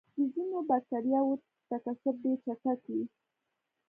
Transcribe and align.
د 0.17 0.19
ځینو 0.33 0.57
بکټریاوو 0.69 1.33
تکثر 1.69 2.13
ډېر 2.23 2.37
چټک 2.45 2.79
وي. 2.93 3.03